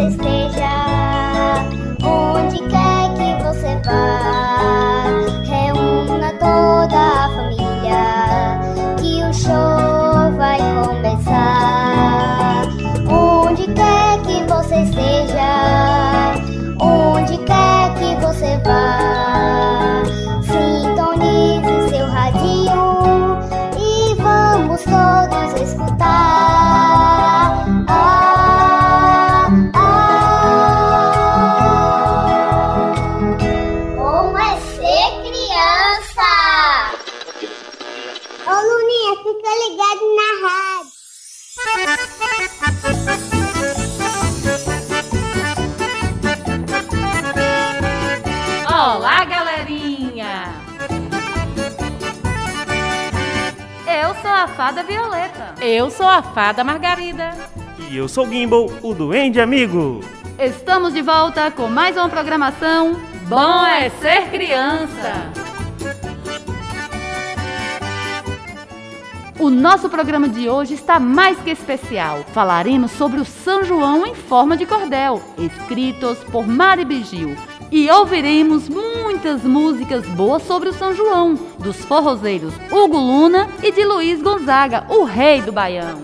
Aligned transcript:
você 0.00 0.08
esteja, 0.08 0.79
Eu 55.72 55.88
sou 55.88 56.08
a 56.08 56.20
fada 56.20 56.64
Margarida. 56.64 57.30
E 57.88 57.96
eu 57.96 58.08
sou 58.08 58.26
o 58.26 58.28
Gimbal, 58.28 58.68
o 58.82 58.92
Duende 58.92 59.40
Amigo. 59.40 60.00
Estamos 60.36 60.92
de 60.92 61.00
volta 61.00 61.48
com 61.52 61.68
mais 61.68 61.96
uma 61.96 62.08
programação 62.08 63.00
Bom 63.28 63.64
é 63.64 63.88
Ser 63.88 64.30
Criança. 64.32 65.29
O 69.40 69.48
nosso 69.48 69.88
programa 69.88 70.28
de 70.28 70.50
hoje 70.50 70.74
está 70.74 71.00
mais 71.00 71.38
que 71.38 71.48
especial. 71.48 72.22
Falaremos 72.34 72.90
sobre 72.90 73.18
o 73.18 73.24
São 73.24 73.64
João 73.64 74.04
em 74.04 74.14
forma 74.14 74.54
de 74.54 74.66
cordel, 74.66 75.22
escritos 75.38 76.18
por 76.30 76.46
Mari 76.46 76.84
Bigil. 76.84 77.34
E 77.72 77.90
ouviremos 77.90 78.68
muitas 78.68 79.42
músicas 79.42 80.04
boas 80.08 80.42
sobre 80.42 80.68
o 80.68 80.74
São 80.74 80.94
João, 80.94 81.38
dos 81.58 81.76
forrozeiros 81.76 82.52
Hugo 82.70 82.98
Luna 82.98 83.48
e 83.62 83.72
de 83.72 83.82
Luiz 83.82 84.20
Gonzaga, 84.20 84.84
o 84.90 85.04
rei 85.04 85.40
do 85.40 85.52
Baião. 85.52 86.02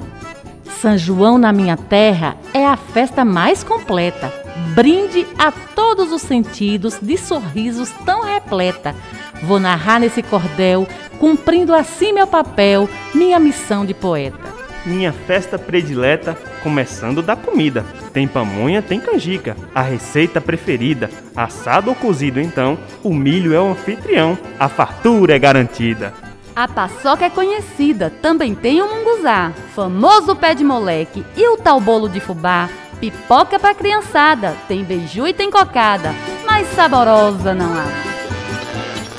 São 0.81 0.97
João 0.97 1.37
na 1.37 1.53
minha 1.53 1.77
terra 1.77 2.39
é 2.55 2.67
a 2.67 2.77
festa 2.79 3.23
mais 3.23 3.63
completa. 3.63 4.33
Brinde 4.75 5.27
a 5.39 5.53
todos 5.53 6.11
os 6.11 6.23
sentidos 6.23 6.99
de 7.03 7.19
sorrisos 7.19 7.91
tão 8.07 8.23
repleta. 8.23 8.95
Vou 9.43 9.61
narrar 9.61 10.01
nesse 10.01 10.23
cordel, 10.23 10.89
cumprindo 11.19 11.75
assim 11.75 12.13
meu 12.13 12.27
papel, 12.27 12.89
minha 13.15 13.39
missão 13.39 13.85
de 13.85 13.95
poeta. 13.95 14.57
Minha 14.85 15.13
festa 15.13 15.59
predileta, 15.59 16.39
começando 16.63 17.21
da 17.21 17.35
comida. 17.35 17.85
Tem 18.13 18.29
pamonha, 18.29 18.81
tem 18.81 19.01
canjica, 19.01 19.57
a 19.75 19.83
receita 19.83 20.41
preferida. 20.41 21.11
Assado 21.35 21.91
ou 21.91 21.97
cozido, 21.97 22.41
então, 22.41 22.79
o 23.03 23.13
milho 23.13 23.53
é 23.53 23.61
o 23.61 23.73
anfitrião, 23.73 24.39
a 24.61 24.69
fartura 24.69 25.35
é 25.35 25.39
garantida. 25.39 26.15
A 26.55 26.67
paçoca 26.67 27.25
é 27.25 27.31
conhecida, 27.31 28.11
também 28.23 28.55
tem 28.55 28.81
o 28.81 28.89
munguzá, 28.89 29.53
famoso 29.75 30.35
pé 30.35 30.55
de 30.55 30.65
moleque 30.65 31.23
e 31.37 31.47
o 31.49 31.57
tal 31.59 31.81
bolo 31.81 32.09
de 32.09 32.21
fubá. 32.21 32.71
Pipoca 32.99 33.59
pra 33.59 33.75
criançada, 33.75 34.57
tem 34.67 34.83
beiju 34.83 35.27
e 35.27 35.35
tem 35.35 35.51
cocada, 35.51 36.15
mais 36.47 36.67
saborosa 36.69 37.53
não 37.53 37.75
há. 37.75 37.87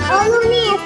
Ô 0.09 0.29
Luninha, 0.31 0.79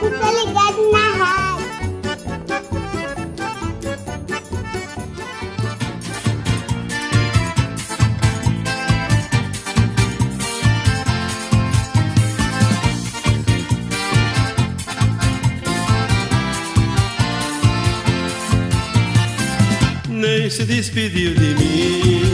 Nem 20.21 20.49
se 20.49 20.65
despediu 20.65 21.33
de 21.33 21.55
mim, 21.55 22.30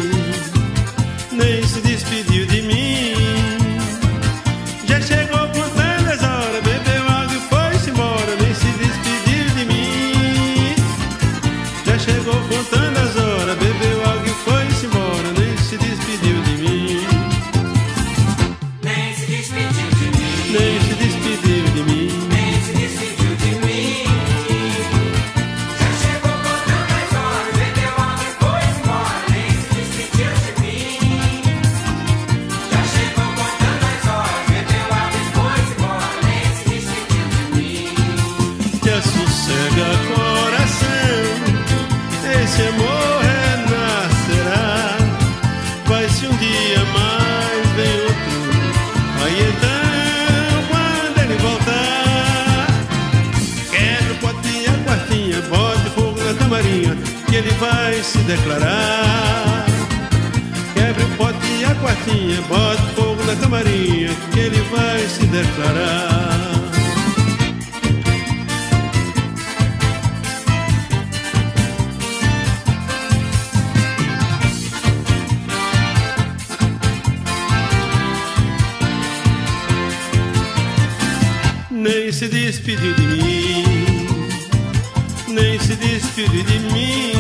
se 82.17 82.27
despediu 82.27 82.95
de 82.95 83.03
mim, 83.03 84.07
nem 85.27 85.59
se 85.59 85.75
despediu 85.75 86.43
de 86.43 86.59
mim. 86.73 87.16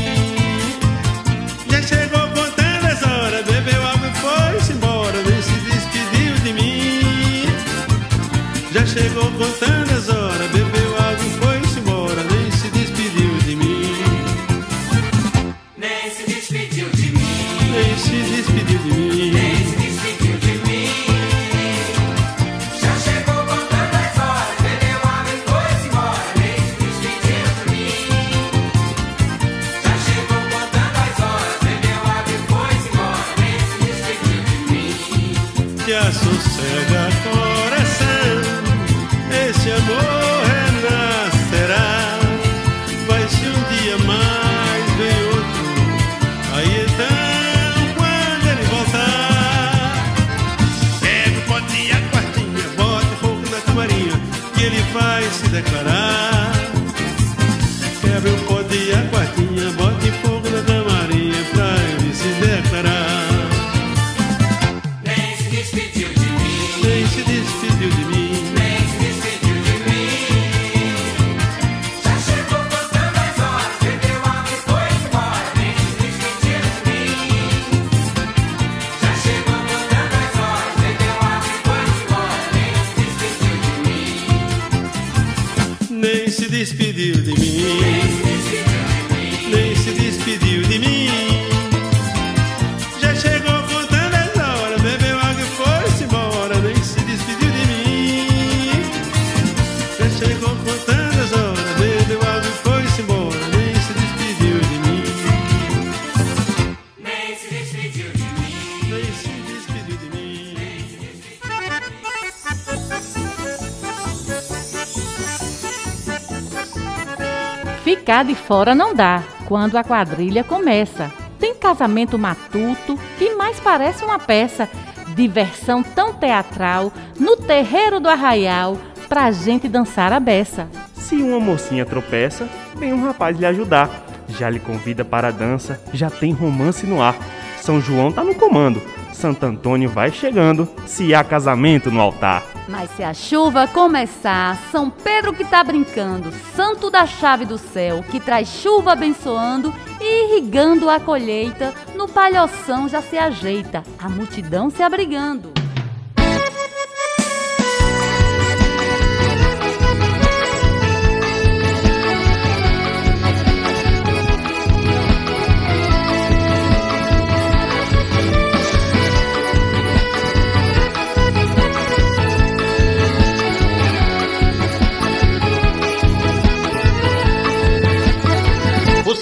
Fora 118.47 118.73
não 118.73 118.95
dá 118.95 119.21
quando 119.45 119.75
a 119.75 119.83
quadrilha 119.83 120.41
começa. 120.41 121.11
Tem 121.37 121.53
casamento 121.53 122.17
matuto 122.17 122.97
que 123.19 123.35
mais 123.35 123.59
parece 123.59 124.05
uma 124.05 124.17
peça. 124.17 124.69
Diversão 125.13 125.83
tão 125.83 126.13
teatral 126.13 126.91
no 127.19 127.35
terreiro 127.35 127.99
do 127.99 128.07
arraial 128.07 128.77
pra 129.09 129.31
gente 129.31 129.67
dançar 129.67 130.13
a 130.13 130.19
beça. 130.19 130.67
Se 130.93 131.15
uma 131.15 131.39
mocinha 131.39 131.85
tropeça, 131.85 132.47
vem 132.75 132.93
um 132.93 133.05
rapaz 133.05 133.37
lhe 133.37 133.45
ajudar. 133.45 133.89
Já 134.29 134.49
lhe 134.49 134.59
convida 134.59 135.03
para 135.03 135.27
a 135.27 135.31
dança, 135.31 135.81
já 135.93 136.09
tem 136.09 136.31
romance 136.31 136.85
no 136.85 137.01
ar. 137.01 137.15
São 137.61 137.81
João 137.81 138.11
tá 138.11 138.23
no 138.23 138.35
comando, 138.35 138.81
Santo 139.17 139.47
Antônio 139.47 139.89
vai 139.89 140.11
chegando, 140.11 140.69
se 140.85 141.15
há 141.15 141.23
casamento 141.23 141.89
no 141.89 141.99
altar. 141.99 142.43
Mas 142.69 142.91
se 142.91 143.03
a 143.03 143.15
chuva 143.15 143.67
começar, 143.67 144.55
São 144.71 144.91
Pedro 144.91 145.33
que 145.33 145.43
tá 145.43 145.63
brincando, 145.63 146.31
santo 146.55 146.91
da 146.91 147.07
chave 147.07 147.43
do 147.43 147.57
céu, 147.57 148.05
que 148.11 148.19
traz 148.19 148.47
chuva 148.47 148.91
abençoando 148.91 149.73
e 149.99 150.25
irrigando 150.25 150.87
a 150.87 150.99
colheita, 150.99 151.73
no 151.95 152.07
palhoção 152.07 152.87
já 152.87 153.01
se 153.01 153.17
ajeita, 153.17 153.83
a 153.97 154.07
multidão 154.07 154.69
se 154.69 154.83
abrigando. 154.83 155.56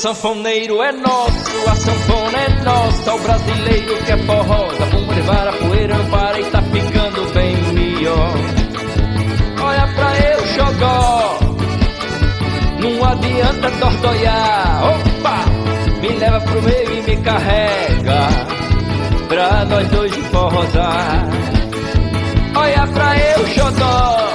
Sanfoneiro 0.05 0.83
é 0.83 0.91
nosso, 0.91 1.67
a 1.67 1.75
sanfona 1.75 2.37
é 2.37 2.63
nossa. 2.63 3.15
O 3.15 3.19
brasileiro 3.21 3.97
que 4.05 4.11
é 4.11 4.17
forrosa, 4.17 4.85
bumba 4.91 5.13
de 5.15 5.21
vara, 5.21 5.53
poeira 5.53 5.97
não 5.97 6.09
para 6.11 6.39
e 6.39 6.43
tá 6.51 6.61
ficando 6.61 7.33
bem 7.33 7.55
melhor. 7.73 8.33
Olha 9.63 9.87
pra 9.95 10.19
eu, 10.29 10.45
xodó, 10.45 11.39
não 12.81 13.03
adianta 13.03 13.71
tordoiar. 13.71 14.83
Opa, 14.93 15.99
me 15.99 16.09
leva 16.09 16.39
pro 16.39 16.61
meio 16.61 16.99
e 16.99 17.01
me 17.01 17.17
carrega, 17.23 18.27
pra 19.27 19.65
nós 19.65 19.87
dois 19.89 20.15
forrosar. 20.27 21.27
Olha 22.55 22.87
pra 22.93 23.17
eu, 23.17 23.47
xodó, 23.47 24.27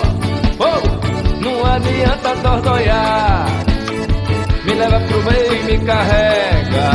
oh, 0.58 1.44
não 1.44 1.64
adianta 1.64 2.36
tordoiar. 2.42 3.69
Leva 4.80 4.98
pro 4.98 5.22
meio 5.24 5.52
e 5.52 5.62
me 5.64 5.84
carrega 5.84 6.90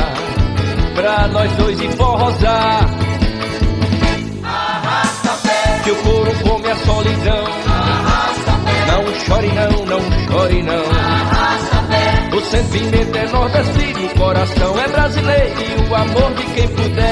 Pra 0.96 1.28
nós 1.28 1.52
dois 1.52 1.80
enforrosar 1.80 2.90
Que 5.84 5.92
o 5.92 5.96
couro 5.98 6.32
come 6.42 6.68
a 6.68 6.76
solidão. 6.78 7.44
Não 8.88 9.14
chore 9.26 9.52
não, 9.52 9.86
não 9.86 10.02
chore 10.26 10.64
não. 10.64 12.36
O 12.36 12.42
sentimento 12.42 13.16
é 13.18 13.28
nordestino 13.28 14.06
O 14.08 14.10
coração 14.18 14.80
é 14.80 14.88
brasileiro 14.88 15.54
E 15.62 15.88
o 15.88 15.96
amor 15.96 16.34
de 16.34 16.44
quem 16.56 16.68
puder 16.70 17.05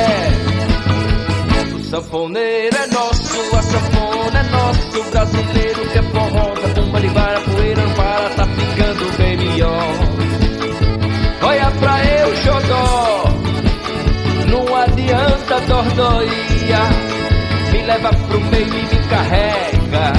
carrega 19.13 20.13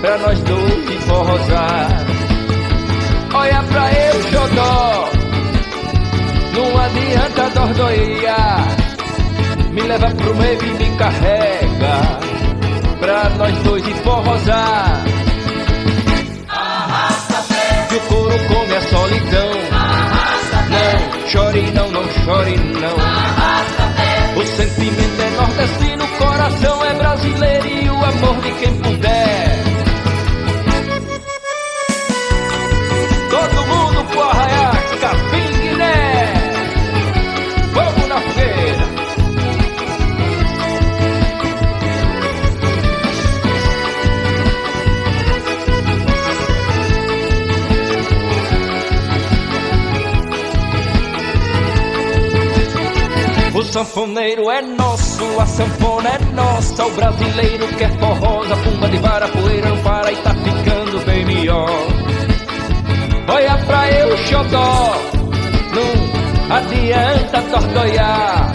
Pra 0.00 0.18
nós 0.18 0.38
dois 0.40 0.90
enforrosar 0.90 1.88
Olha 3.32 3.62
pra 3.62 3.92
eu, 3.92 4.22
xodó 4.30 5.08
Não 6.52 6.78
adianta 6.82 7.50
dordoia 7.54 8.36
Me 9.72 9.82
leva 9.82 10.10
pro 10.10 10.34
meio 10.36 10.62
e 10.62 10.70
me 10.70 10.96
carrega 10.96 12.18
Pra 13.00 13.30
nós 13.38 13.58
dois 13.62 13.88
enforrosar 13.88 15.02
Que 17.88 17.96
o 17.96 18.00
couro 18.00 18.38
come 18.48 18.74
a 18.74 18.80
solidão. 18.80 19.50
Não 20.70 21.28
chore 21.28 21.70
não, 21.72 21.90
não 21.90 22.02
chore 22.24 22.56
não. 22.56 23.13
Nordestino, 25.36 26.04
o 26.04 26.18
coração 26.18 26.84
é 26.84 26.94
brasileiro 26.94 27.66
e 27.66 27.90
o 27.90 28.04
amor 28.04 28.40
de 28.42 28.52
quem 28.52 28.74
puder. 28.76 29.73
Sanfoneiro 53.84 54.50
é 54.50 54.62
nosso, 54.62 55.24
a 55.38 55.46
sanfona 55.46 56.08
é 56.08 56.18
nossa. 56.34 56.86
O 56.86 56.90
brasileiro 56.92 57.66
quer 57.76 57.90
forrosa, 57.98 58.56
pumba 58.56 58.88
de 58.88 58.96
vara, 58.98 59.28
poeira 59.28 59.68
não 59.68 59.82
para 59.82 60.10
e 60.12 60.16
tá 60.16 60.34
ficando 60.34 61.04
bem 61.04 61.24
melhor. 61.26 61.70
Olha 63.28 63.58
pra 63.66 63.90
eu, 63.90 64.16
xodó, 64.16 64.96
não 65.74 66.56
adianta 66.56 67.42
tordoiar. 67.42 68.54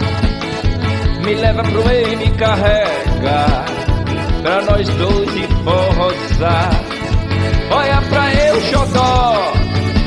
Me 1.24 1.36
leva 1.36 1.64
pro 1.64 1.86
meio 1.86 2.14
e 2.14 2.16
me 2.16 2.32
carrega, 2.32 3.66
pra 4.42 4.62
nós 4.64 4.90
dois 4.90 5.36
e 5.36 5.48
forrosar. 5.64 6.70
Olha 7.72 8.02
pra 8.10 8.34
eu, 8.34 8.62
xodó, 8.62 9.54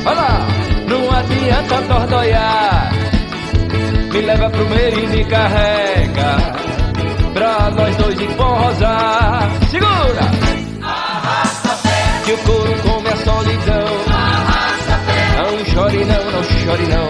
olha 0.05 0.15
lá, 0.15 0.47
não 0.89 1.11
adianta 1.17 1.83
tordoiar. 1.83 2.72
Me 4.13 4.21
leva 4.21 4.51
pro 4.51 4.69
meio 4.69 5.05
e 5.05 5.07
me 5.07 5.25
carrega 5.25 6.37
Pra 7.33 7.71
nós 7.71 7.97
dois 7.97 8.21
enforrosar 8.21 9.51
Segura! 9.71 10.53
Que 12.23 12.33
o 12.33 12.39
couro 12.39 12.73
come 12.83 13.09
a 13.09 13.17
solidão. 13.17 13.87
Não 15.39 15.65
chore 15.65 16.05
não, 16.05 16.31
não 16.31 16.45
chore 16.45 16.87
não. 16.89 17.09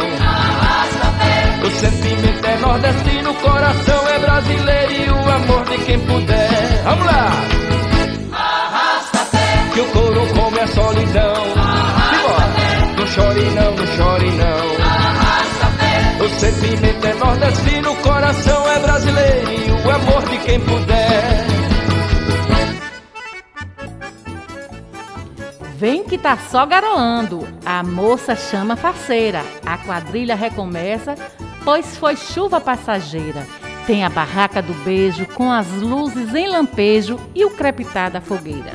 O 1.66 1.71
sentimento 1.71 2.47
é 2.47 2.56
nordestino 2.59 3.30
O 3.30 3.35
coração 3.35 4.09
é 4.09 4.18
brasileiro 4.21 4.92
E 4.92 5.11
o 5.11 5.30
amor 5.30 5.64
de 5.64 5.78
quem 5.78 5.99
puder. 5.99 6.82
Vamos 6.85 7.06
lá! 7.06 7.30
Que 9.75 9.80
o 9.80 9.87
couro 9.87 10.26
come 10.35 10.61
a 10.61 10.66
solidão. 10.68 11.35
Simbora! 12.11 12.97
Não 12.97 13.06
chore 13.09 13.50
não, 13.50 13.75
não 13.75 13.87
chore 13.88 14.30
não 14.30 14.62
sentimento 16.52 17.06
é 17.06 17.14
nordestino, 17.14 17.92
o 17.92 17.97
coração 17.97 18.68
é 18.68 18.78
brasileiro 18.78 19.52
e 19.52 19.71
o 19.71 19.90
amor 19.90 20.23
de 20.28 20.38
quem 20.38 20.61
puder. 20.61 21.47
Vem 25.76 26.04
que 26.04 26.16
tá 26.16 26.37
só 26.37 26.64
garoando. 26.64 27.47
A 27.66 27.82
moça 27.82 28.37
chama 28.37 28.76
faceira. 28.76 29.42
A 29.66 29.76
quadrilha 29.78 30.37
recomeça, 30.37 31.16
pois 31.64 31.97
foi 31.97 32.14
chuva 32.14 32.61
passageira. 32.61 33.44
Tem 33.85 34.04
a 34.04 34.09
barraca 34.09 34.62
do 34.62 34.73
beijo 34.85 35.26
com 35.26 35.50
as 35.50 35.66
luzes 35.73 36.32
em 36.35 36.47
lampejo 36.47 37.18
e 37.35 37.44
o 37.44 37.50
crepitar 37.50 38.12
da 38.12 38.21
fogueira. 38.21 38.73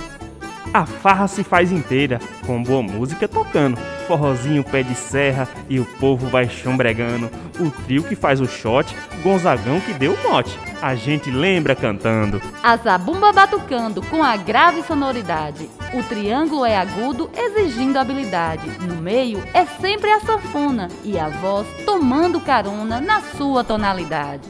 A 0.74 0.86
farra 0.86 1.30
se 1.30 1.46
faz 1.46 1.72
inteira, 1.72 2.20
com 2.46 2.62
boa 2.62 2.84
música 2.84 3.26
tocando. 3.26 3.80
Forrozinho 4.08 4.64
pé 4.64 4.84
de 4.84 4.96
serra 4.96 5.48
e 5.70 5.80
o 5.80 5.86
povo 5.86 6.28
vai 6.28 6.50
chombregando. 6.50 7.30
O 7.60 7.70
trio 7.86 8.04
que 8.04 8.16
faz 8.16 8.40
o 8.40 8.48
shot, 8.48 8.96
Gonzagão 9.22 9.80
que 9.82 9.94
deu 9.94 10.14
o 10.14 10.24
mote. 10.32 10.58
A 10.82 10.96
gente 10.96 11.30
lembra 11.30 11.76
cantando. 11.76 12.42
A 12.64 12.78
zabumba 12.78 13.34
batucando 13.34 14.02
com 14.04 14.24
a 14.24 14.38
grave 14.38 14.84
sonoridade. 14.84 15.70
O 15.94 16.04
triângulo 16.04 16.66
é 16.66 16.78
agudo, 16.78 17.30
exigindo 17.36 17.98
habilidade. 17.98 18.68
No 18.82 18.96
meio 18.96 19.44
é 19.54 19.66
sempre 19.66 20.12
a 20.12 20.20
sanfona 20.20 20.88
e 21.04 21.20
a 21.20 21.30
voz 21.30 21.68
tomando 21.86 22.40
carona 22.40 23.02
na 23.02 23.22
sua 23.22 23.64
tonalidade. 23.64 24.48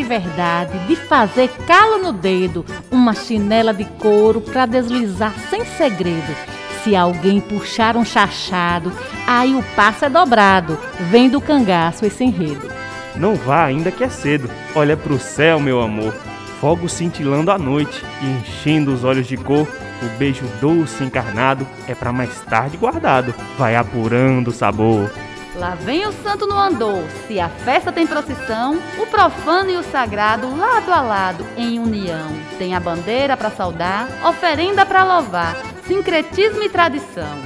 de 0.00 0.04
verdade, 0.04 0.78
de 0.86 0.96
fazer 0.96 1.50
calo 1.66 1.98
no 1.98 2.10
dedo, 2.10 2.64
uma 2.90 3.14
chinela 3.14 3.74
de 3.74 3.84
couro 3.84 4.40
pra 4.40 4.64
deslizar 4.64 5.34
sem 5.50 5.62
segredo. 5.76 6.34
Se 6.82 6.96
alguém 6.96 7.38
puxar 7.38 7.98
um 7.98 8.04
chachado, 8.04 8.90
aí 9.26 9.54
o 9.54 9.62
passo 9.76 10.06
é 10.06 10.08
dobrado, 10.08 10.78
vem 11.10 11.28
do 11.28 11.38
cangaço 11.38 12.06
esse 12.06 12.24
enredo. 12.24 12.66
Não 13.14 13.34
vá 13.34 13.66
ainda 13.66 13.90
que 13.90 14.02
é 14.02 14.08
cedo. 14.08 14.48
Olha 14.74 14.96
pro 14.96 15.18
céu, 15.18 15.60
meu 15.60 15.82
amor. 15.82 16.14
Fogo 16.62 16.88
cintilando 16.88 17.50
à 17.50 17.58
noite 17.58 18.02
e 18.22 18.26
enchendo 18.26 18.94
os 18.94 19.04
olhos 19.04 19.26
de 19.26 19.36
cor. 19.36 19.68
O 20.02 20.18
beijo 20.18 20.46
doce 20.62 21.04
encarnado 21.04 21.66
é 21.86 21.94
pra 21.94 22.10
mais 22.10 22.40
tarde 22.48 22.78
guardado. 22.78 23.34
Vai 23.58 23.76
apurando 23.76 24.48
o 24.48 24.52
sabor. 24.52 25.10
Lá 25.54 25.74
vem 25.74 26.06
o 26.06 26.12
santo 26.12 26.46
no 26.46 26.56
andor. 26.58 27.02
Se 27.26 27.40
a 27.40 27.48
festa 27.48 27.90
tem 27.90 28.06
procissão, 28.06 28.78
o 28.98 29.06
profano 29.06 29.70
e 29.70 29.76
o 29.76 29.82
sagrado 29.82 30.54
lado 30.56 30.92
a 30.92 31.00
lado 31.00 31.46
em 31.56 31.78
união. 31.78 32.28
Tem 32.58 32.74
a 32.74 32.80
bandeira 32.80 33.36
pra 33.36 33.50
saudar, 33.50 34.08
oferenda 34.24 34.86
pra 34.86 35.04
louvar, 35.04 35.56
sincretismo 35.86 36.62
e 36.62 36.68
tradição. 36.68 37.38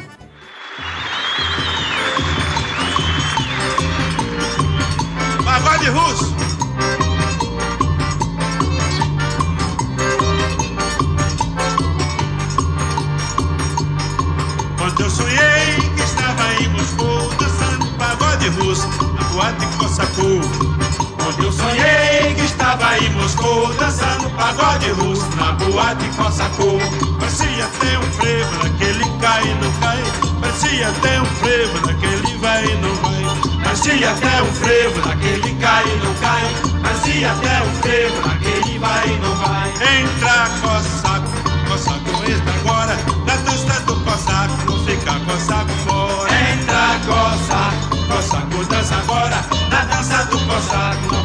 Pagode 5.45 5.89
russo. 5.89 6.44
Russo 25.65 25.71
na 25.71 25.71
boate 25.71 26.09
Cossacou. 26.17 26.79
Parecia 27.19 27.65
até 27.65 27.99
um 27.99 28.03
frevo 28.13 28.65
naquele 28.65 29.05
cai 29.21 29.43
e 29.45 29.55
não 29.55 29.73
cai. 29.81 30.03
Parecia 30.41 30.89
até 30.89 31.21
um 31.21 31.25
frevo 31.27 31.87
naquele 31.87 32.37
vai 32.39 32.65
e 32.65 32.77
não 32.77 32.95
vai. 32.97 33.63
Parecia 33.65 34.11
até 34.11 34.43
um 34.43 34.53
frevo 34.53 35.09
naquele 35.09 35.55
cai 35.61 35.85
e 35.85 36.05
não 36.05 36.15
cai. 36.15 36.83
Parecia 36.83 37.33
até 37.33 37.63
um 37.63 37.75
frevo 37.83 38.29
naquele 38.29 38.79
vai 38.79 39.09
e 39.09 39.19
não 39.19 39.35
vai. 39.37 39.69
Entra 39.71 40.51
Cossaco, 40.61 41.29
Cossaco 41.69 42.31
entra 42.31 42.55
agora 42.61 42.97
na 43.27 43.37
dança 43.37 43.81
do 43.81 44.01
Cossaco, 44.01 44.71
não 44.71 44.85
fica 44.85 45.13
Cossaco 45.21 45.73
fora. 45.87 46.31
Entra 46.53 47.01
Cossaco, 47.07 48.07
Cossaco 48.09 48.65
dança 48.67 48.95
agora 48.97 49.45
na 49.71 49.85
dança 49.85 50.25
do 50.27 50.39
Cossaco, 50.47 51.15
não 51.15 51.24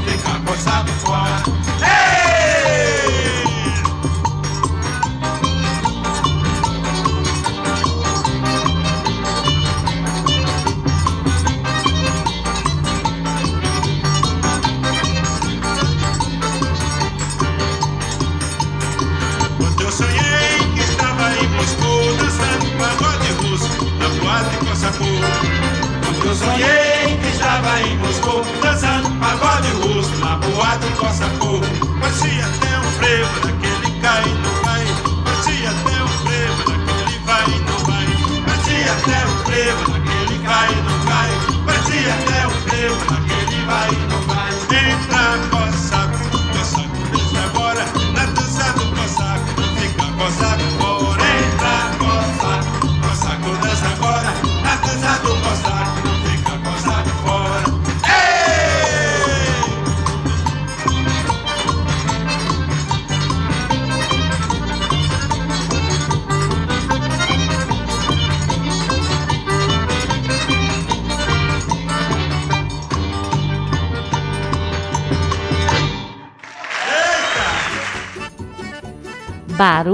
russo 30.39 30.47
na 30.47 30.47
boate 30.47 30.88
Cossacou. 30.97 31.62
Parecia 31.99 32.45
até 32.45 32.80
um 32.80 32.91
frevo 32.93 33.47
naquele 33.47 33.99
cai 34.02 34.23
e 34.23 34.69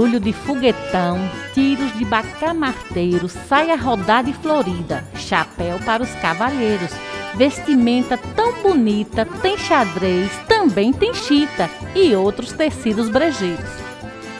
Barulho 0.06 0.20
de 0.20 0.32
foguetão, 0.32 1.18
tiros 1.52 1.92
de 1.98 2.04
bacamarteiro, 2.04 3.28
saia 3.28 3.74
rodada 3.74 4.30
e 4.30 4.32
florida, 4.32 5.02
chapéu 5.16 5.80
para 5.84 6.00
os 6.00 6.10
cavalheiros, 6.20 6.92
vestimenta 7.34 8.16
tão 8.16 8.52
bonita, 8.62 9.26
tem 9.42 9.58
xadrez, 9.58 10.30
também 10.46 10.92
tem 10.92 11.12
chita 11.12 11.68
e 11.92 12.14
outros 12.14 12.52
tecidos 12.52 13.08
brejeiros. 13.08 13.68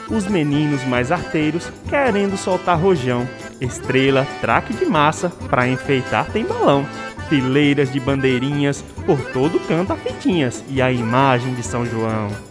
Os 0.09 0.25
meninos 0.25 0.85
mais 0.85 1.11
arteiros 1.11 1.69
querendo 1.89 2.37
soltar 2.37 2.79
rojão. 2.79 3.27
Estrela, 3.59 4.25
traque 4.39 4.73
de 4.73 4.85
massa, 4.85 5.27
pra 5.49 5.67
enfeitar 5.67 6.31
tem 6.31 6.45
balão. 6.45 6.85
Fileiras 7.27 7.91
de 7.91 7.99
bandeirinhas, 7.99 8.81
por 9.05 9.19
todo 9.33 9.59
canto 9.67 9.91
há 9.91 9.97
fitinhas. 9.97 10.63
E 10.69 10.81
a 10.81 10.89
imagem 10.89 11.53
de 11.55 11.61
São 11.61 11.85
João. 11.85 12.46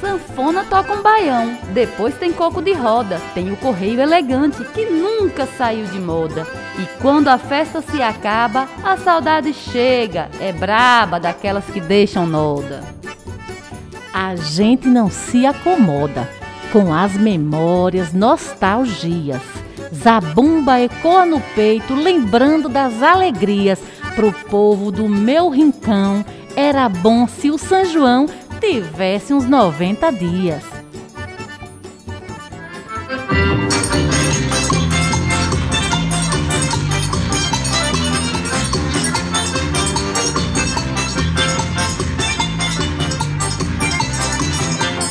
Sanfona 0.00 0.64
toca 0.64 0.92
um 0.92 1.02
baião, 1.02 1.58
depois 1.72 2.14
tem 2.16 2.32
coco 2.32 2.62
de 2.62 2.72
roda, 2.72 3.20
tem 3.34 3.50
o 3.50 3.56
correio 3.56 4.00
elegante 4.00 4.64
que 4.64 4.86
nunca 4.86 5.46
saiu 5.46 5.86
de 5.86 5.98
moda. 5.98 6.46
E 6.78 6.86
quando 7.00 7.28
a 7.28 7.38
festa 7.38 7.82
se 7.82 8.00
acaba, 8.00 8.68
a 8.84 8.96
saudade 8.96 9.52
chega, 9.52 10.28
é 10.40 10.52
braba 10.52 11.18
daquelas 11.18 11.64
que 11.64 11.80
deixam 11.80 12.26
noda. 12.26 12.82
A 14.12 14.36
gente 14.36 14.88
não 14.88 15.10
se 15.10 15.44
acomoda 15.44 16.28
com 16.72 16.92
as 16.92 17.14
memórias, 17.14 18.12
nostalgias. 18.12 19.42
Zabumba 19.92 20.80
ecoa 20.80 21.24
no 21.24 21.40
peito, 21.54 21.94
lembrando 21.94 22.68
das 22.68 23.02
alegrias. 23.02 23.80
Pro 24.14 24.32
povo 24.32 24.90
do 24.90 25.08
meu 25.08 25.48
rincão, 25.48 26.24
era 26.56 26.88
bom 26.88 27.26
se 27.28 27.50
o 27.50 27.58
São 27.58 27.84
João 27.84 28.26
tivesse 28.60 29.32
uns 29.32 29.44
90 29.44 30.10
dias. 30.12 30.62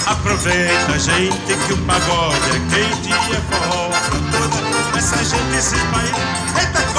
Aproveita, 0.05 0.99
gente, 0.99 1.57
que 1.65 1.73
o 1.73 1.77
pagode 1.85 2.35
é 2.35 2.59
quente 2.69 3.09
e 3.09 3.35
é 3.35 3.41
forró 3.41 3.89
pra 3.89 4.19
toda 4.31 4.97
essa 4.97 5.17
gente 5.17 5.61
se 5.61 5.75
espalhar. 5.75 6.59
Eita 6.59 6.96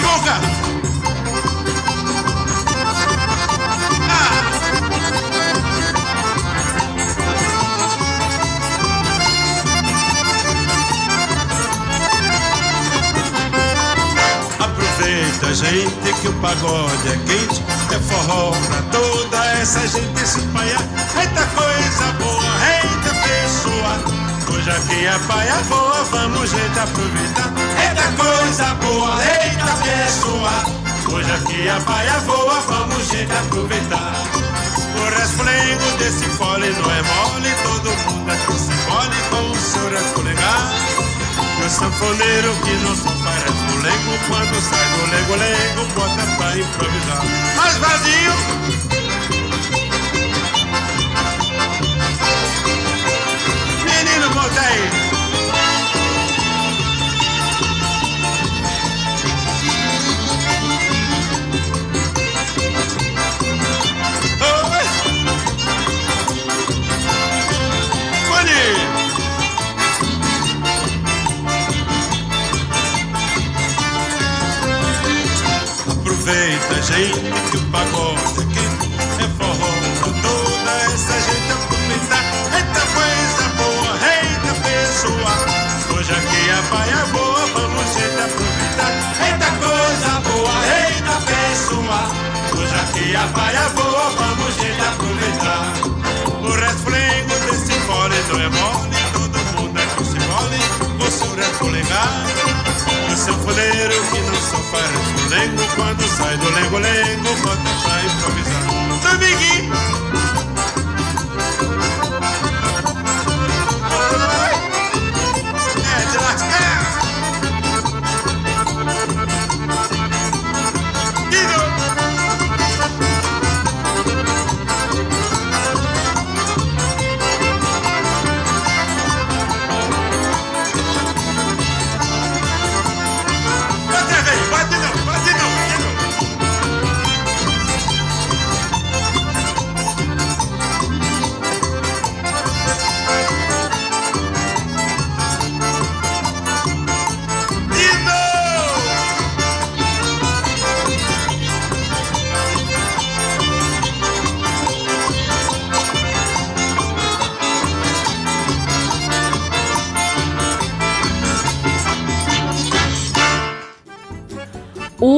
Volta! 0.00 0.40
Ah! 4.10 4.44
Aproveita, 14.60 15.54
gente, 15.54 16.12
que 16.20 16.28
o 16.28 16.32
pagode 16.34 17.08
é 17.08 17.16
quente, 17.26 17.62
é 17.94 17.98
forró 18.00 18.50
pra 18.50 18.82
toda 18.90 19.44
essa 19.60 19.80
gente 19.86 20.26
se 20.26 20.38
espalhar. 20.38 20.82
Eita 21.20 21.46
coisa 21.54 22.12
boa, 22.18 22.44
eita 22.82 23.14
pessoa. 23.22 24.54
Hoje 24.54 24.70
aqui 24.70 25.06
a 25.06 25.18
paia 25.26 25.56
voa, 25.68 26.04
vamos 26.10 26.50
gente 26.50 26.78
aproveitar. 26.78 27.52
Eita 27.94 28.10
coisa 28.16 28.74
boa, 28.74 29.14
eita 29.22 29.66
pessoa. 29.84 30.50
Hoje 31.14 31.30
aqui 31.30 31.68
a 31.68 31.80
paia 31.82 32.18
voa, 32.26 32.60
vamos 32.62 33.06
gente 33.06 33.32
aproveitar. 33.32 34.14
O 34.96 35.20
resflengo 35.20 35.98
desse 35.98 36.24
fole 36.30 36.70
não 36.70 36.90
é 36.90 37.02
mole, 37.02 37.50
todo 37.62 37.96
mundo 38.10 38.32
aqui 38.32 38.58
se 38.58 38.72
mole 38.90 39.16
com 39.30 39.48
o 39.48 39.56
seu 39.56 39.88
resflegar. 39.90 40.72
O 41.64 41.68
sanfoneiro 41.68 42.52
que 42.64 42.72
não 42.82 42.96
só 42.96 43.10
faz 43.10 43.42
resfolengo, 43.44 44.18
quando 44.26 44.60
sai 44.60 44.88
do 44.90 45.10
lengo-lengo, 45.12 45.86
bota 45.94 46.26
pra 46.36 46.58
improvisar. 46.58 47.22
Mas 47.54 47.76
vazio! 47.76 48.93
Aproveita, 76.44 76.82
gente, 76.82 77.63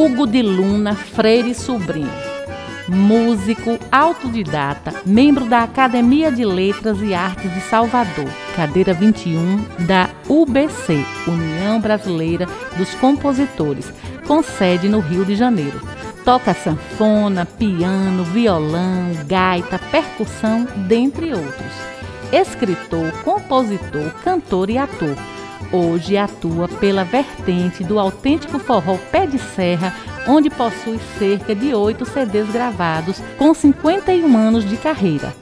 Hugo 0.06 0.24
de 0.24 0.40
Luna 0.40 0.94
Freire 0.94 1.52
Sobrinho. 1.52 2.08
Músico 2.86 3.76
autodidata, 3.90 4.94
membro 5.04 5.46
da 5.46 5.64
Academia 5.64 6.30
de 6.30 6.44
Letras 6.44 6.98
e 7.02 7.12
Artes 7.12 7.52
de 7.52 7.60
Salvador, 7.62 8.28
cadeira 8.54 8.94
21 8.94 9.64
da 9.84 10.08
UBC, 10.28 11.04
União 11.26 11.80
Brasileira 11.80 12.46
dos 12.76 12.94
Compositores, 12.94 13.92
com 14.28 14.44
sede 14.44 14.88
no 14.88 15.00
Rio 15.00 15.24
de 15.24 15.34
Janeiro. 15.34 15.80
Toca 16.24 16.54
sanfona, 16.54 17.44
piano, 17.44 18.22
violão, 18.26 19.10
gaita, 19.26 19.76
percussão, 19.90 20.68
dentre 20.86 21.34
outros. 21.34 21.72
Escritor, 22.32 23.10
compositor, 23.24 24.12
cantor 24.22 24.70
e 24.70 24.78
ator. 24.78 25.16
Hoje 25.72 26.16
atua 26.16 26.68
pela 26.68 27.04
vertente 27.04 27.82
do 27.82 27.98
autêntico 27.98 28.58
forró 28.58 28.96
Pé 29.10 29.26
de 29.26 29.38
Serra, 29.38 29.92
onde 30.26 30.48
possui 30.48 31.00
cerca 31.18 31.54
de 31.54 31.74
oito 31.74 32.04
CDs 32.04 32.50
gravados 32.50 33.20
com 33.36 33.52
51 33.52 34.36
anos 34.36 34.68
de 34.68 34.76
carreira. 34.76 35.34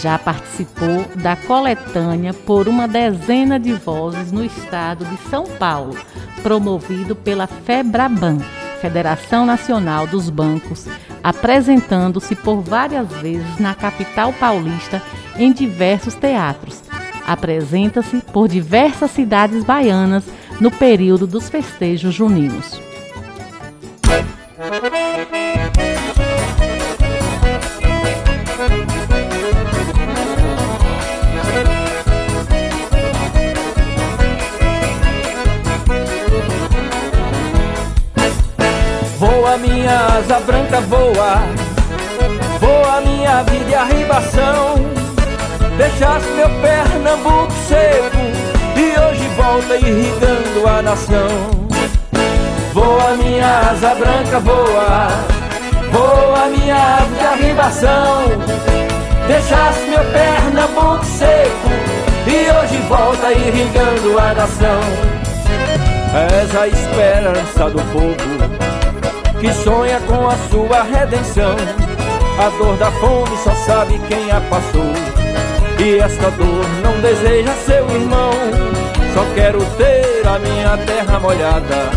Já 0.00 0.18
participou 0.18 1.04
da 1.16 1.36
coletânea 1.36 2.32
por 2.32 2.66
uma 2.66 2.88
dezena 2.88 3.60
de 3.60 3.72
vozes 3.74 4.32
no 4.32 4.44
estado 4.44 5.04
de 5.04 5.16
São 5.28 5.44
Paulo, 5.44 5.96
promovido 6.42 7.14
pela 7.14 7.46
FEBRABAN, 7.46 8.38
Federação 8.80 9.46
Nacional 9.46 10.06
dos 10.06 10.30
Bancos, 10.30 10.86
apresentando-se 11.22 12.34
por 12.34 12.60
várias 12.62 13.08
vezes 13.12 13.58
na 13.58 13.74
capital 13.74 14.32
paulista 14.32 15.00
em 15.36 15.52
diversos 15.52 16.14
teatros. 16.14 16.91
Apresenta-se 17.26 18.20
por 18.32 18.48
diversas 18.48 19.10
cidades 19.10 19.64
baianas 19.64 20.24
no 20.60 20.70
período 20.70 21.26
dos 21.26 21.48
festejos 21.48 22.14
juninos. 22.14 22.80
Voa 39.18 39.56
minha 39.58 40.06
asa 40.18 40.40
branca, 40.40 40.80
voa 40.80 41.42
Voa 42.60 43.00
minha 43.00 43.42
vida 43.42 43.70
e 43.70 43.74
arribação 43.74 45.01
Deixaste 45.82 46.28
meu 46.36 46.48
Pernambuco 46.60 47.52
seco 47.66 48.16
E 48.76 49.00
hoje 49.00 49.28
volta 49.36 49.74
irrigando 49.74 50.68
a 50.68 50.80
nação 50.80 51.26
Voa 52.72 53.16
minha 53.16 53.58
asa 53.68 53.92
branca, 53.96 54.38
voa 54.38 55.08
Voa 55.90 56.46
minha 56.56 56.76
ave 56.98 57.16
de 57.16 57.26
arribação 57.26 58.22
Deixaste 59.26 59.82
meu 59.88 60.04
Pernambuco 60.12 61.04
seco 61.04 61.68
E 62.28 62.50
hoje 62.52 62.76
volta 62.88 63.32
irrigando 63.32 64.18
a 64.20 64.34
nação 64.34 64.80
És 66.30 66.56
a 66.56 66.68
esperança 66.68 67.70
do 67.70 67.82
povo 67.92 68.62
que 69.40 69.52
sonha 69.54 69.98
com 70.06 70.28
a 70.28 70.36
sua 70.52 70.82
redenção. 70.84 71.56
A 72.38 72.48
dor 72.56 72.76
da 72.76 72.92
fome 72.92 73.36
só 73.42 73.52
sabe 73.56 74.00
quem 74.08 74.30
a 74.30 74.40
passou. 74.42 75.11
E 75.84 75.98
esta 75.98 76.30
dor 76.30 76.64
não 76.80 76.92
deseja 77.00 77.52
seu 77.66 77.84
irmão. 77.90 78.30
Só 79.12 79.24
quero 79.34 79.58
ter 79.76 80.24
a 80.24 80.38
minha 80.38 80.76
terra 80.78 81.18
molhada. 81.18 81.90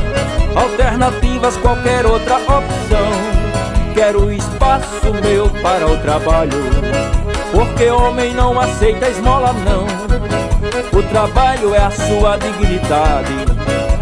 Alternativas, 0.56 1.56
qualquer 1.58 2.04
outra 2.04 2.38
opção. 2.38 3.12
Quero 3.94 4.32
espaço 4.32 5.14
meu 5.24 5.48
para 5.62 5.86
o 5.86 5.98
trabalho. 6.00 6.64
Porque 7.52 7.88
homem 7.92 8.34
não 8.34 8.60
aceita 8.60 9.08
esmola, 9.08 9.54
não. 9.54 9.86
O 11.00 11.04
trabalho 11.04 11.76
é 11.76 11.84
a 11.84 11.92
sua 11.92 12.38
dignidade. 12.38 13.34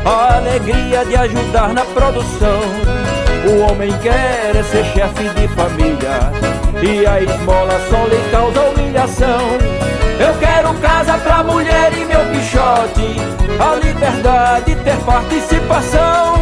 A 0.05 0.37
alegria 0.37 1.03
de 1.03 1.17
ajudar 1.17 1.73
na 1.73 1.83
produção. 1.83 2.61
O 3.45 3.69
homem 3.69 3.91
quer 4.01 4.55
é 4.55 4.63
ser 4.63 4.85
chefe 4.85 5.27
de 5.35 5.49
família 5.49 6.31
E 6.81 7.05
a 7.05 7.19
esmola 7.19 7.77
só 7.89 8.05
lhe 8.05 8.31
causa 8.31 8.61
humilhação 8.69 9.72
casa 11.13 11.17
pra 11.17 11.43
mulher 11.43 11.93
e 11.93 12.05
meu 12.05 12.19
quixote 12.31 13.15
A 13.59 13.75
liberdade, 13.75 14.75
ter 14.75 14.97
participação. 15.05 16.35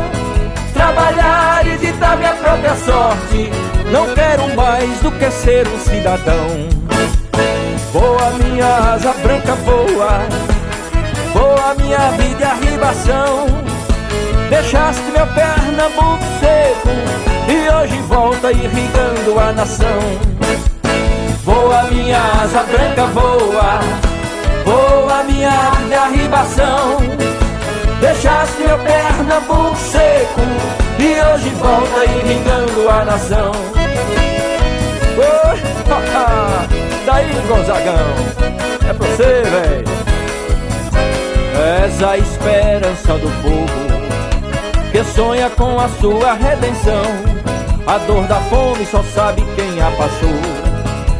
Trabalhar 0.73 1.65
e 1.65 1.77
ditar 1.77 2.17
minha 2.17 2.33
própria 2.33 2.75
sorte. 2.75 3.51
Não 3.91 4.13
quero 4.13 4.55
mais 4.55 4.99
do 4.99 5.11
que 5.11 5.29
ser 5.31 5.67
um 5.67 5.79
cidadão. 5.79 6.69
Voa 7.91 8.31
minha 8.43 8.93
asa 8.93 9.13
branca, 9.21 9.53
voa 9.55 10.21
Voa 11.33 11.75
minha 11.75 12.11
vida 12.11 12.39
e 12.39 12.43
arribação. 12.43 13.47
Deixaste 14.49 15.03
meu 15.11 15.27
Pernambuco 15.27 16.23
seco 16.39 16.89
E 17.47 17.69
hoje 17.69 17.97
volta 18.07 18.51
irrigando 18.51 19.39
a 19.39 19.51
nação. 19.51 19.99
Voa 21.43 21.83
minha 21.83 22.19
asa 22.43 22.63
branca, 22.63 23.05
voa 23.07 24.10
Voa 24.65 25.23
minha 25.23 25.71
vida 25.71 25.89
e 25.89 25.93
arribação. 25.93 26.97
Deixaste 27.99 28.63
meu 28.63 28.77
Pernambuco 28.79 29.75
seco 29.75 30.41
E 30.97 31.21
hoje 31.21 31.49
volta 31.49 32.05
irrigando 32.05 32.89
a 32.89 33.05
nação. 33.05 33.51
Oi, 35.17 35.59
Daí, 37.05 37.31
Gonzagão. 37.47 38.15
É 38.89 38.93
pra 38.93 39.07
você, 39.07 39.43
véi. 39.43 39.83
És 41.53 42.01
a 42.01 42.17
esperança 42.17 43.13
do 43.19 43.29
povo 43.43 44.91
Que 44.91 45.03
sonha 45.03 45.49
com 45.51 45.79
a 45.79 45.87
sua 45.99 46.33
redenção. 46.33 47.03
A 47.85 47.97
dor 47.99 48.25
da 48.25 48.37
fome 48.41 48.85
só 48.85 49.03
sabe 49.03 49.43
quem 49.55 49.81
a 49.81 49.89
passou 49.91 50.29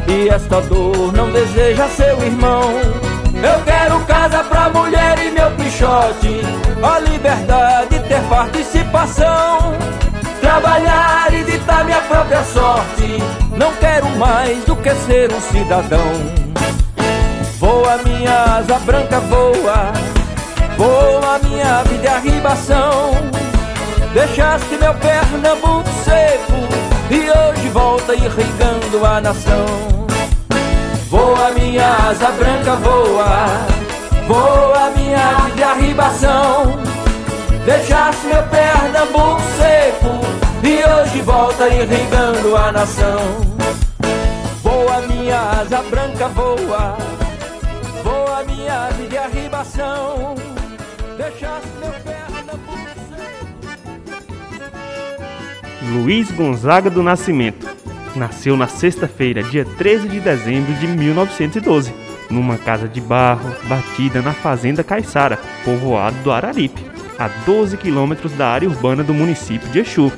E 0.08 0.28
esta 0.28 0.60
dor 0.62 1.12
não 1.12 1.30
deseja 1.30 1.88
seu 1.88 2.22
irmão 2.22 3.11
eu 3.42 3.62
quero 3.64 4.00
casa 4.06 4.44
pra 4.44 4.68
mulher 4.68 5.18
e 5.18 5.30
meu 5.30 5.50
pichote. 5.52 6.42
A 6.82 6.98
liberdade, 7.00 7.98
ter 8.08 8.22
participação. 8.28 9.74
Trabalhar 10.40 11.32
e 11.32 11.44
ditar 11.44 11.84
minha 11.84 12.00
própria 12.02 12.42
sorte. 12.44 13.18
Não 13.56 13.72
quero 13.74 14.08
mais 14.16 14.64
do 14.64 14.76
que 14.76 14.94
ser 14.94 15.32
um 15.32 15.40
cidadão. 15.40 16.42
Voa 17.62 17.96
minha 17.98 18.56
asa 18.56 18.76
branca, 18.80 19.20
voa 19.20 19.92
Voa 20.76 21.38
minha 21.44 21.84
vida 21.84 22.06
e 22.06 22.08
arribação 22.08 23.12
Deixaste 24.12 24.76
meu 24.80 24.92
Pernambuco 24.94 25.88
seco 26.04 26.52
E 27.08 27.30
hoje 27.30 27.68
volta 27.68 28.14
irrigando 28.16 29.06
a 29.06 29.20
nação 29.20 30.01
Voa 31.12 31.50
minha 31.50 31.86
asa 32.08 32.30
branca, 32.30 32.74
voa. 32.76 33.46
Voa 34.26 34.90
minha 34.96 35.44
vida 35.44 35.60
e 35.60 35.62
arribação. 35.62 36.78
Deixaste 37.66 38.26
meu 38.28 38.42
Pernambuco 38.44 39.42
seco 39.58 40.08
E 40.64 40.82
hoje 40.82 41.20
volta 41.20 41.68
irrigando 41.68 42.56
a 42.56 42.72
nação. 42.72 43.20
Voa 44.62 45.02
minha 45.02 45.38
asa 45.38 45.82
branca, 45.82 46.28
voa. 46.28 46.96
Voa 48.02 48.44
minha 48.44 48.88
vida 48.92 49.14
e 49.14 49.18
arribação. 49.18 50.34
Deixaste 51.18 51.68
meu 51.78 51.92
Pernambuco 51.92 52.88
seco. 53.10 53.46
Luiz 55.92 56.30
Gonzaga 56.30 56.88
do 56.88 57.02
Nascimento. 57.02 57.81
Nasceu 58.14 58.56
na 58.56 58.68
sexta-feira, 58.68 59.42
dia 59.42 59.64
13 59.64 60.08
de 60.08 60.20
dezembro 60.20 60.74
de 60.74 60.86
1912, 60.86 61.94
numa 62.28 62.58
casa 62.58 62.86
de 62.86 63.00
barro 63.00 63.54
batida 63.64 64.20
na 64.20 64.32
fazenda 64.32 64.84
Caiçara, 64.84 65.38
povoado 65.64 66.16
do 66.22 66.30
Araripe, 66.30 66.84
a 67.18 67.28
12 67.46 67.76
quilômetros 67.78 68.32
da 68.32 68.48
área 68.48 68.68
urbana 68.68 69.02
do 69.02 69.14
município 69.14 69.68
de 69.70 69.80
Exu, 69.80 70.12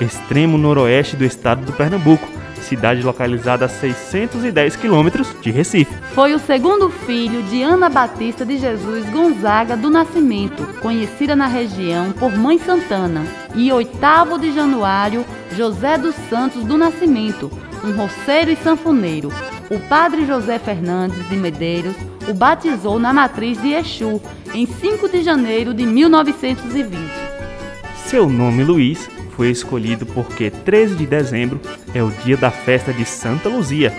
extremo 0.00 0.56
noroeste 0.56 1.16
do 1.16 1.24
estado 1.24 1.64
do 1.64 1.72
Pernambuco, 1.72 2.28
cidade 2.70 3.02
localizada 3.02 3.64
a 3.64 3.68
610 3.68 4.76
quilômetros 4.76 5.34
de 5.40 5.50
Recife. 5.50 5.92
Foi 6.14 6.34
o 6.34 6.38
segundo 6.38 6.88
filho 6.88 7.42
de 7.42 7.62
Ana 7.62 7.88
Batista 7.88 8.46
de 8.46 8.58
Jesus 8.58 9.04
Gonzaga 9.10 9.76
do 9.76 9.90
Nascimento, 9.90 10.64
conhecida 10.80 11.34
na 11.34 11.48
região 11.48 12.12
por 12.12 12.32
Mãe 12.36 12.60
Santana, 12.60 13.24
e 13.56 13.72
oitavo 13.72 14.38
de 14.38 14.52
Januário 14.52 15.24
José 15.56 15.98
dos 15.98 16.14
Santos 16.28 16.62
do 16.62 16.78
Nascimento, 16.78 17.50
um 17.84 17.90
roceiro 17.90 18.52
e 18.52 18.56
sanfoneiro. 18.56 19.32
O 19.68 19.80
padre 19.88 20.24
José 20.24 20.60
Fernandes 20.60 21.28
de 21.28 21.36
Medeiros 21.36 21.96
o 22.28 22.34
batizou 22.34 23.00
na 23.00 23.12
matriz 23.12 23.60
de 23.60 23.72
Exu 23.72 24.22
em 24.54 24.64
5 24.64 25.08
de 25.08 25.22
janeiro 25.22 25.74
de 25.74 25.84
1920. 25.84 26.96
Seu 28.06 28.28
nome 28.28 28.62
Luiz 28.62 29.08
foi 29.30 29.50
escolhido 29.50 30.04
porque 30.06 30.50
13 30.50 30.94
de 30.94 31.06
dezembro 31.06 31.60
é 31.94 32.02
o 32.02 32.10
dia 32.10 32.36
da 32.36 32.50
festa 32.50 32.92
de 32.92 33.04
Santa 33.04 33.48
Luzia. 33.48 33.92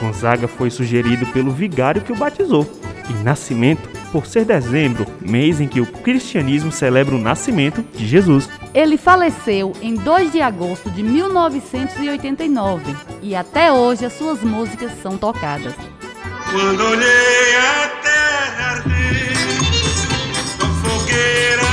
Gonzaga 0.00 0.48
foi 0.48 0.70
sugerido 0.70 1.26
pelo 1.26 1.50
vigário 1.50 2.02
que 2.02 2.12
o 2.12 2.16
batizou. 2.16 2.66
E 3.08 3.12
nascimento 3.24 3.88
por 4.12 4.26
ser 4.26 4.44
dezembro, 4.44 5.06
mês 5.20 5.60
em 5.60 5.68
que 5.68 5.80
o 5.80 5.86
cristianismo 5.86 6.72
celebra 6.72 7.14
o 7.14 7.20
nascimento 7.20 7.84
de 7.94 8.06
Jesus. 8.06 8.48
Ele 8.74 8.96
faleceu 8.96 9.72
em 9.82 9.94
2 9.94 10.32
de 10.32 10.40
agosto 10.40 10.90
de 10.90 11.02
1989 11.02 12.96
e 13.22 13.34
até 13.34 13.72
hoje 13.72 14.04
as 14.04 14.12
suas 14.14 14.42
músicas 14.42 14.92
são 15.02 15.16
tocadas. 15.18 15.74
Quando 16.50 16.80
olhei 16.80 17.56
a 17.56 17.88
terra 18.02 18.70
arder 18.70 19.36
com 20.58 20.88
fogueira 20.88 21.67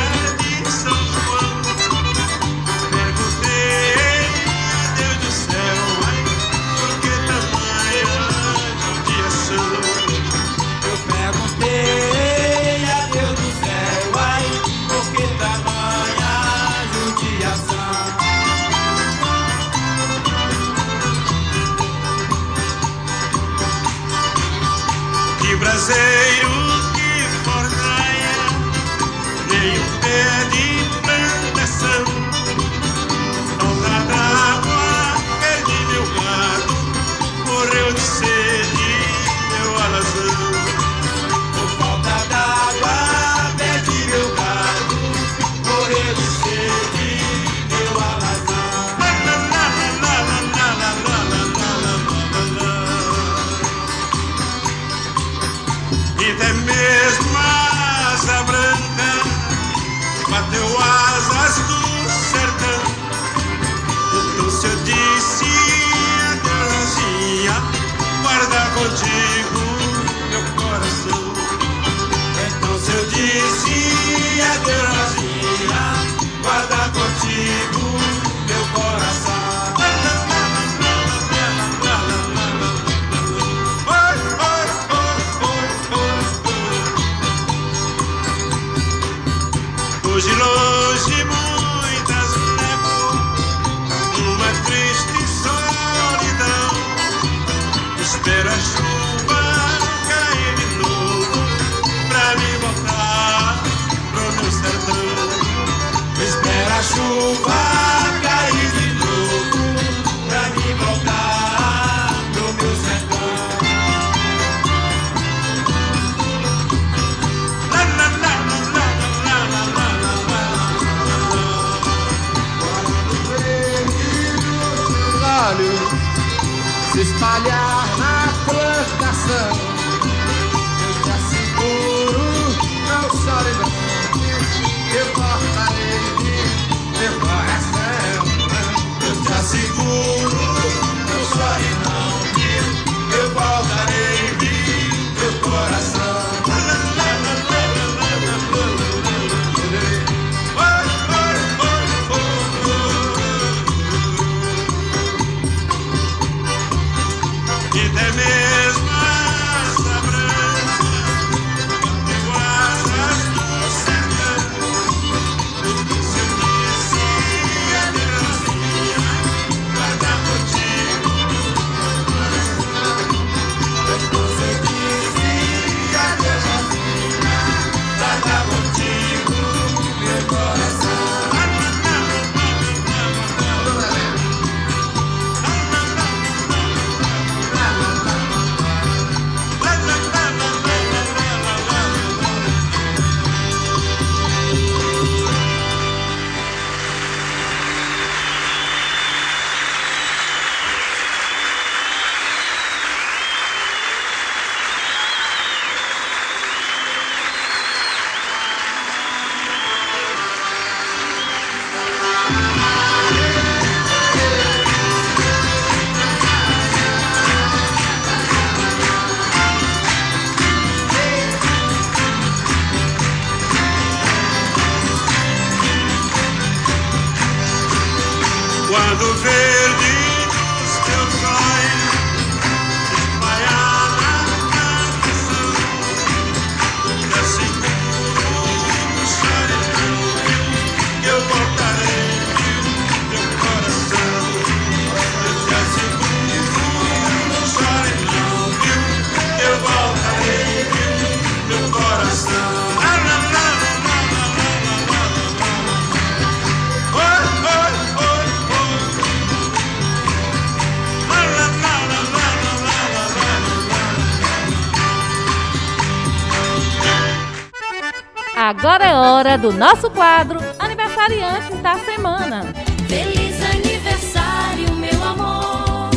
do 269.46 269.54
nosso 269.54 269.91
quadro 269.91 270.39
Aniversariantes 270.58 271.60
da 271.62 271.75
Semana. 271.77 272.52
Feliz 272.87 273.39
aniversário, 273.43 274.73
meu 274.73 275.04
amor. 275.04 275.91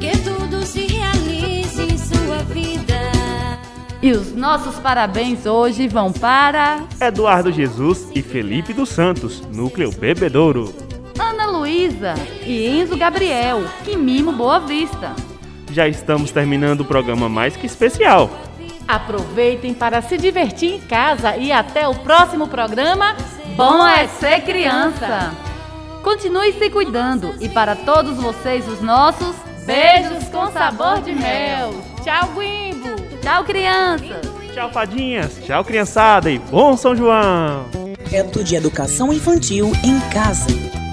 Que 0.00 0.10
tudo 0.18 0.66
se 0.66 0.84
realize 0.84 1.80
em 1.80 1.96
sua 1.96 2.38
vida. 2.38 2.98
E 4.02 4.10
os 4.10 4.34
nossos 4.34 4.74
parabéns 4.80 5.46
hoje 5.46 5.86
vão 5.86 6.12
para 6.12 6.82
Eduardo 7.00 7.52
Jesus 7.52 8.08
e 8.12 8.20
Felipe 8.20 8.72
dos 8.72 8.88
Santos, 8.88 9.42
Núcleo 9.54 9.92
Bebedouro. 9.92 10.74
Ana 11.20 11.46
Luísa 11.46 12.14
e 12.44 12.66
Enzo 12.66 12.96
Gabriel, 12.96 13.62
que 13.84 13.96
mimo 13.96 14.32
Boa 14.32 14.58
Vista. 14.58 15.14
Já 15.70 15.86
estamos 15.86 16.32
terminando 16.32 16.80
o 16.80 16.84
programa 16.84 17.28
mais 17.28 17.56
que 17.56 17.66
especial. 17.66 18.28
Aproveitem 18.86 19.74
para 19.74 20.00
se 20.00 20.16
divertir 20.16 20.74
em 20.74 20.80
casa 20.80 21.36
e 21.36 21.50
até 21.50 21.88
o 21.88 21.94
próximo 21.94 22.46
programa. 22.46 23.16
Bom 23.56 23.86
é 23.86 24.06
ser 24.06 24.42
criança. 24.42 25.32
Continue 26.02 26.52
se 26.52 26.70
cuidando 26.70 27.34
e 27.40 27.48
para 27.48 27.74
todos 27.74 28.16
vocês 28.16 28.68
os 28.68 28.80
nossos 28.80 29.34
beijos 29.64 30.28
com 30.28 30.50
sabor 30.52 31.00
de 31.00 31.12
mel. 31.12 31.74
Tchau, 32.04 32.28
Guimbo! 32.34 32.94
Tchau, 33.20 33.44
crianças. 33.44 34.36
Tchau, 34.54 34.70
fadinhas. 34.70 35.36
Tchau, 35.44 35.64
criançada. 35.64 36.30
E 36.30 36.38
bom 36.38 36.76
São 36.76 36.94
João. 36.94 37.66
Projeto 37.98 38.44
de 38.44 38.54
Educação 38.54 39.12
Infantil 39.12 39.72
em 39.82 39.98
Casa. 40.10 40.85